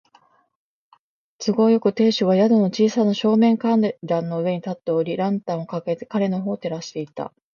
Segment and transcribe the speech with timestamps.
[1.37, 7.31] 都合よく、亭主が宿の小さな正面階段の上に立っており、ランタンをかかげて彼のほうを照らしていた。